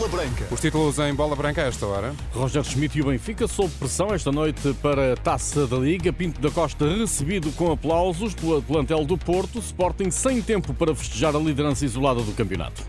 [0.00, 0.46] Bola Branca.
[0.50, 2.14] Os títulos em bola branca a esta hora.
[2.32, 6.10] Roger Schmidt e o Benfica sob pressão esta noite para a Taça da Liga.
[6.10, 9.58] Pinto da Costa recebido com aplausos pelo plantel do Porto.
[9.58, 12.82] Sporting sem tempo para festejar a liderança isolada do campeonato.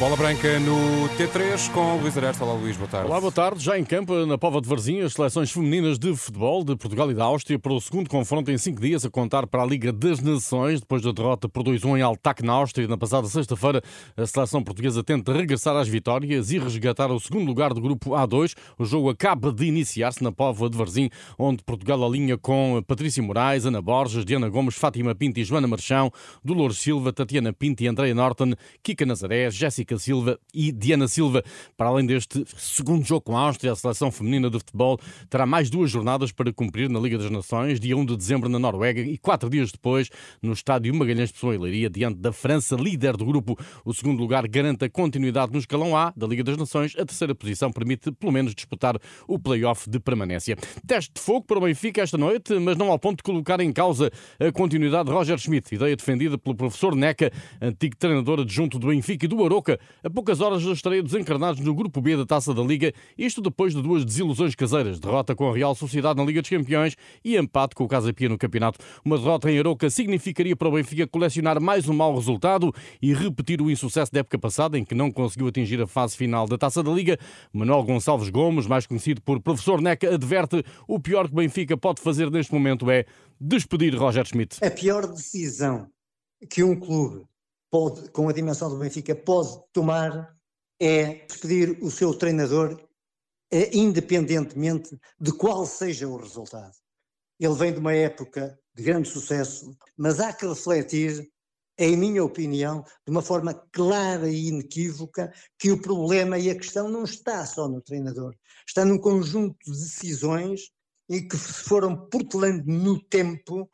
[0.00, 2.42] Bola branca no T3 com Luís Aresta.
[2.42, 3.06] Olá, Luís, boa tarde.
[3.06, 3.62] Olá, boa tarde.
[3.62, 7.14] Já em campo, na Pova de Varzim, as seleções femininas de futebol de Portugal e
[7.14, 10.18] da Áustria para o segundo confronto em cinco dias a contar para a Liga das
[10.20, 13.82] Nações, depois da derrota por 2-1 em Altac na Áustria na passada sexta-feira.
[14.16, 18.54] A seleção portuguesa tenta regressar às vitórias e resgatar o segundo lugar do grupo A2.
[18.78, 23.66] O jogo acaba de iniciar-se na Pova de Varzim, onde Portugal alinha com Patrícia Moraes,
[23.66, 26.10] Ana Borges, Diana Gomes, Fátima Pinto e Joana Marchão,
[26.42, 31.42] Dolores Silva, Tatiana Pinto e Andréia Norton, Kika Nazaré, Jéssica Silva e Diana Silva.
[31.76, 34.98] Para além deste segundo jogo com a Áustria, a seleção feminina de futebol
[35.28, 38.58] terá mais duas jornadas para cumprir na Liga das Nações, dia 1 de dezembro na
[38.58, 40.10] Noruega e quatro dias depois
[40.42, 43.58] no estádio Magalhães Pessoa e Leiria, diante da França, líder do grupo.
[43.84, 46.94] O segundo lugar garante a continuidade no escalão A da Liga das Nações.
[46.98, 50.56] A terceira posição permite, pelo menos, disputar o play-off de permanência.
[50.86, 53.72] Teste de fogo para o Benfica esta noite, mas não ao ponto de colocar em
[53.72, 58.88] causa a continuidade de Roger Schmidt, ideia defendida pelo professor Neca, antigo treinador adjunto do
[58.88, 62.26] Benfica e do Aroca, a poucas horas da estreia dos encarnados no Grupo B da
[62.26, 66.24] Taça da Liga, isto depois de duas desilusões caseiras, derrota com a Real Sociedade na
[66.24, 68.78] Liga dos Campeões e empate com o Casa Pia no campeonato.
[69.04, 73.60] Uma derrota em Aroca significaria para o Benfica colecionar mais um mau resultado e repetir
[73.60, 76.82] o insucesso da época passada, em que não conseguiu atingir a fase final da Taça
[76.82, 77.18] da Liga.
[77.52, 82.00] Manuel Gonçalves Gomes, mais conhecido por Professor Neca, adverte o pior que o Benfica pode
[82.00, 83.04] fazer neste momento é
[83.40, 84.62] despedir Roger Schmidt.
[84.64, 85.88] A pior decisão
[86.48, 87.24] que um clube
[87.70, 90.36] pode, com a dimensão do Benfica, pode tomar
[90.80, 92.80] é despedir o seu treinador
[93.52, 96.72] é, independentemente de qual seja o resultado.
[97.38, 101.28] Ele vem de uma época de grande sucesso, mas há que refletir,
[101.78, 106.88] em minha opinião, de uma forma clara e inequívoca, que o problema e a questão
[106.88, 108.34] não está só no treinador,
[108.66, 110.70] está num conjunto de decisões
[111.08, 113.68] e que se foram portelando no tempo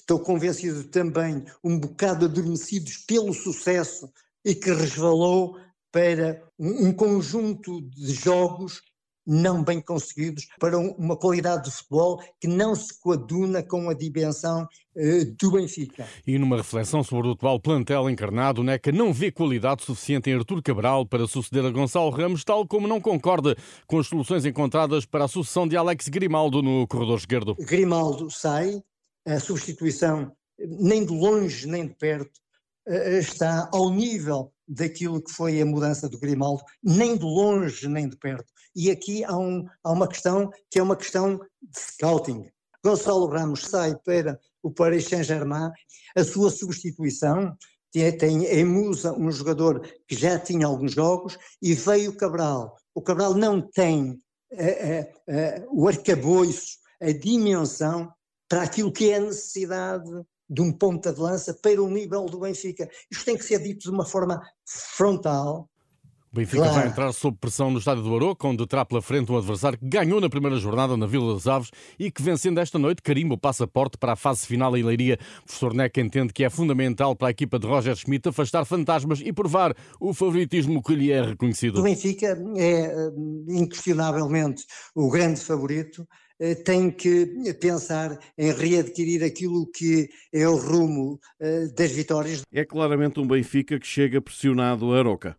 [0.00, 4.10] estou convencido também, um bocado adormecidos pelo sucesso
[4.44, 5.56] e que resvalou
[5.92, 8.82] para um, um conjunto de jogos
[9.26, 14.66] não bem conseguidos para uma qualidade de futebol que não se coaduna com a dimensão
[14.96, 16.06] eh, do Benfica.
[16.26, 20.34] E numa reflexão sobre o atual plantel encarnado, o NECA não vê qualidade suficiente em
[20.34, 23.56] Artur Cabral para suceder a Gonçalo Ramos, tal como não concorda
[23.86, 27.54] com as soluções encontradas para a sucessão de Alex Grimaldo no corredor esquerdo.
[27.60, 28.82] Grimaldo sai,
[29.26, 32.40] a substituição nem de longe nem de perto
[32.86, 38.08] eh, está ao nível daquilo que foi a mudança do Grimaldo, nem de longe nem
[38.08, 38.46] de perto.
[38.74, 42.48] E aqui há, um, há uma questão que é uma questão de scouting.
[42.84, 45.70] Gonçalo Ramos sai para o Paris Saint-Germain,
[46.16, 47.56] a sua substituição
[47.92, 52.76] tem, tem em Musa um jogador que já tinha alguns jogos e veio o Cabral.
[52.94, 54.18] O Cabral não tem
[54.52, 58.12] eh, eh, o arcabouço, a dimensão
[58.50, 60.10] para aquilo que é a necessidade
[60.48, 62.90] de um ponta de lança para o nível do Benfica.
[63.08, 65.70] Isto tem que ser dito de uma forma frontal.
[66.32, 66.74] O Benfica claro.
[66.74, 69.88] vai entrar sob pressão no estádio do Aroca, onde terá pela frente um adversário que
[69.88, 73.38] ganhou na primeira jornada na Vila das Aves e que, vencendo esta noite, carimba o
[73.38, 75.18] passaporte para a fase final em Leiria.
[75.42, 79.20] O professor Neck entende que é fundamental para a equipa de Roger Schmidt afastar fantasmas
[79.24, 81.78] e provar o favoritismo que lhe é reconhecido.
[81.78, 83.10] O Benfica é, eh,
[83.48, 86.06] inquestionavelmente, o grande favorito
[86.64, 87.26] tem que
[87.60, 92.42] pensar em readquirir aquilo que é o rumo eh, das vitórias.
[92.52, 95.36] É claramente um Benfica que chega pressionado a Aroca.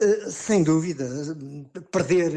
[0.00, 1.06] Eh, sem dúvida,
[1.92, 2.32] perder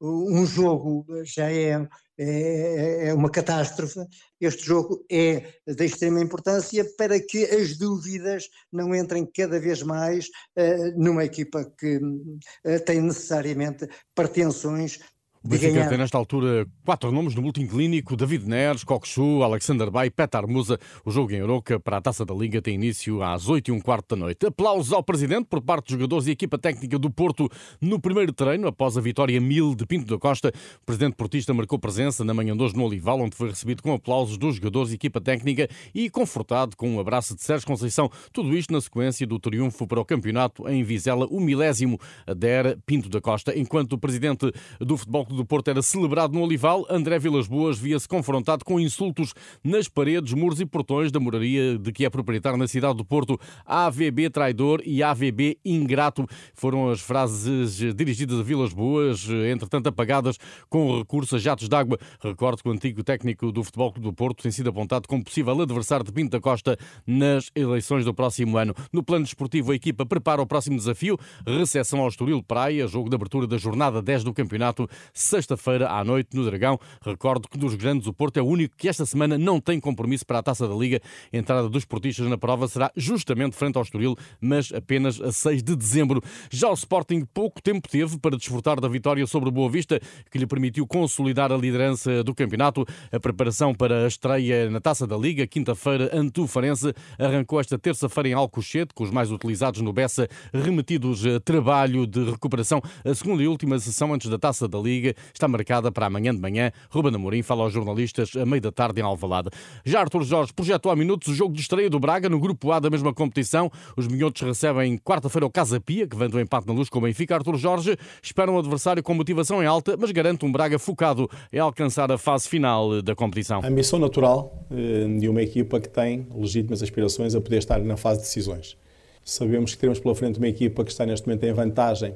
[0.00, 4.00] um jogo já é, é, é, uma catástrofe.
[4.40, 10.26] Este jogo é de extrema importância para que as dúvidas não entrem cada vez mais
[10.56, 15.00] uh, numa equipa que uh, tem necessariamente pretensões
[15.44, 20.10] o Benfica tem nesta altura quatro nomes no último clínico: David Neres, Coxu, Alexander Bay,
[20.10, 20.78] Petar Musa.
[21.04, 23.80] O jogo em Euroca para a Taça da Liga tem início às 8 e um
[23.80, 24.44] quarto da noite.
[24.46, 27.48] Aplausos ao Presidente por parte dos jogadores e equipa técnica do Porto
[27.80, 30.52] no primeiro treino, após a vitória mil de Pinto da Costa.
[30.82, 33.92] O Presidente Portista marcou presença na manhã de hoje no Olival, onde foi recebido com
[33.92, 38.10] aplausos dos jogadores e equipa técnica e confortado com um abraço de Sérgio Conceição.
[38.32, 43.08] Tudo isto na sequência do triunfo para o campeonato em Vizela, o milésimo adere Pinto
[43.08, 47.46] da Costa, enquanto o Presidente do Futebol do Porto era celebrado no Olival, André Vilas
[47.46, 52.10] Boas via-se confrontado com insultos nas paredes, muros e portões da moraria de que é
[52.10, 53.38] proprietário na cidade do Porto.
[53.64, 60.38] AVB traidor e AVB ingrato foram as frases dirigidas a Vilas Boas, entretanto apagadas
[60.68, 61.98] com recurso a jatos d'água.
[62.20, 65.60] Recordo que o antigo técnico do Futebol Clube do Porto tem sido apontado como possível
[65.60, 68.74] adversário de Pinto da Costa nas eleições do próximo ano.
[68.92, 73.14] No plano desportivo, a equipa prepara o próximo desafio, recepção ao Estoril Praia, jogo de
[73.14, 76.78] abertura da jornada 10 do campeonato, sexta-feira à noite no Dragão.
[77.04, 80.26] Recordo que dos grandes o Porto é o único que esta semana não tem compromisso
[80.26, 81.00] para a Taça da Liga.
[81.32, 85.62] A entrada dos portistas na prova será justamente frente ao Estoril, mas apenas a 6
[85.62, 86.22] de dezembro.
[86.50, 90.38] Já o Sporting pouco tempo teve para desfrutar da vitória sobre o Boa Vista, que
[90.38, 92.84] lhe permitiu consolidar a liderança do campeonato.
[93.10, 97.78] A preparação para a estreia na Taça da Liga, quinta-feira, ante o Farense, arrancou esta
[97.78, 102.82] terça-feira em Alcochete, com os mais utilizados no Bessa remetidos a trabalho de recuperação.
[103.04, 106.40] A segunda e última sessão antes da Taça da Liga está marcada para amanhã de
[106.40, 106.72] manhã.
[106.90, 109.50] Ruben Amorim fala aos jornalistas a meio da tarde em Alvalade.
[109.84, 112.80] Já Arthur Jorge projetou há minutos o jogo de estreia do Braga no grupo A
[112.80, 113.70] da mesma competição.
[113.96, 117.02] Os minhotos recebem quarta-feira o Casa Pia, que vem do empate na luz com o
[117.02, 117.34] Benfica.
[117.34, 121.58] Arthur Jorge espera um adversário com motivação em alta, mas garante um Braga focado em
[121.58, 123.60] alcançar a fase final da competição.
[123.62, 127.96] A missão natural eh, de uma equipa que tem legítimas aspirações a poder estar na
[127.96, 128.76] fase de decisões.
[129.24, 132.14] Sabemos que teremos pela frente uma equipa que está neste momento em vantagem,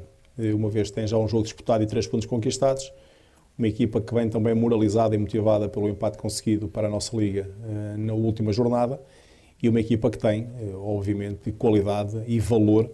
[0.55, 2.93] uma vez que tem já um jogo disputado e três pontos conquistados.
[3.59, 7.51] Uma equipa que vem também moralizada e motivada pelo empate conseguido para a nossa Liga
[7.65, 9.01] eh, na última jornada.
[9.63, 12.91] E uma equipa que tem, obviamente, qualidade e valor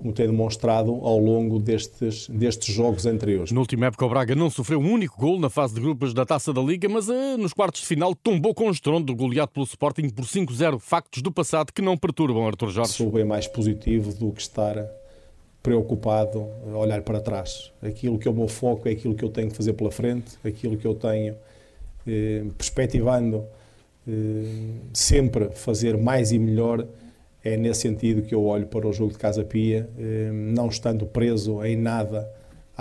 [0.00, 3.52] como tem demonstrado ao longo destes, destes jogos anteriores.
[3.52, 6.24] Na última época, o Braga não sofreu um único gol na fase de grupos da
[6.24, 7.06] Taça da Liga, mas
[7.38, 10.78] nos quartos de final tombou com o estrondo goleado pelo Sporting por 5-0.
[10.78, 12.92] Factos do passado que não perturbam Arthur Jorge.
[12.92, 14.76] Sou bem mais positivo do que estar
[15.62, 17.72] preocupado a olhar para trás.
[17.82, 20.38] Aquilo que é o meu foco é aquilo que eu tenho que fazer pela frente,
[20.44, 21.36] aquilo que eu tenho
[22.06, 23.44] eh, perspectivando
[24.08, 26.86] eh, sempre fazer mais e melhor
[27.42, 31.06] é nesse sentido que eu olho para o jogo de Casa Pia, eh, não estando
[31.06, 32.30] preso em nada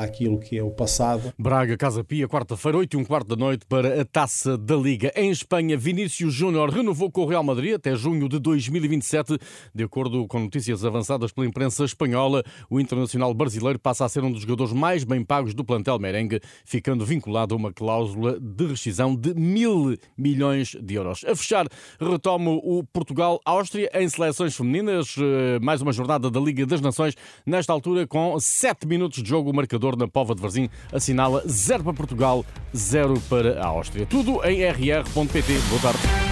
[0.04, 1.34] àquilo que é o passado.
[1.38, 5.12] Braga, Casa Pia, quarta-feira, 8 e um quarto da noite para a Taça da Liga.
[5.16, 9.38] Em Espanha, Vinícius Júnior renovou com o Real Madrid até junho de 2027.
[9.76, 14.32] De acordo com notícias avançadas pela imprensa espanhola, o internacional brasileiro passa a ser um
[14.32, 19.16] dos jogadores mais bem pagos do plantel merengue, ficando vinculado a uma cláusula de rescisão
[19.16, 21.24] de mil milhões de euros.
[21.26, 21.68] A fechar,
[22.00, 25.16] retomo o Portugal-Áustria em seleções femininas.
[25.18, 29.50] Eh, mais uma jornada da Liga das Nações, nesta altura com 7 minutos de jogo,
[29.50, 29.54] o
[29.90, 32.46] marcador na Pova de Varzim assinala 0 para Portugal,
[32.76, 34.06] 0 para a Áustria.
[34.06, 35.54] Tudo em rr.pt.
[35.70, 36.29] Boa tarde.